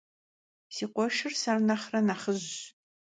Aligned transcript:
Si 0.75 0.85
khueşşır 0.91 1.33
se 1.41 1.51
nexhre 1.67 1.99
nexhıjş. 2.07 2.55